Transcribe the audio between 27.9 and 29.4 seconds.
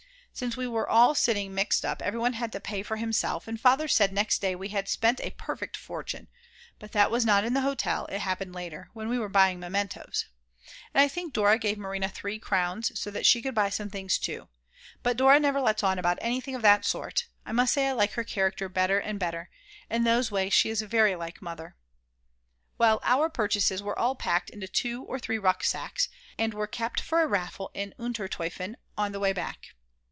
Unter Toifen on the way